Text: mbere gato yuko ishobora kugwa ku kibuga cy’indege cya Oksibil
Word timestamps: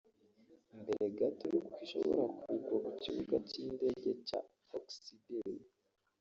mbere 0.81 1.05
gato 1.17 1.43
yuko 1.53 1.73
ishobora 1.85 2.23
kugwa 2.41 2.69
ku 2.85 2.91
kibuga 3.01 3.35
cy’indege 3.47 4.09
cya 4.27 4.39
Oksibil 4.77 5.47